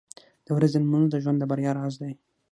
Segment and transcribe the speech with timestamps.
[0.45, 2.11] •د ورځې لمونځ د ژوند د بریا راز دی.